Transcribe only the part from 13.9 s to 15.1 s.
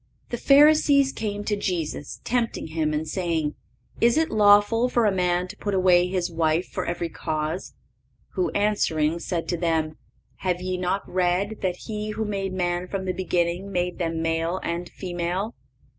them male and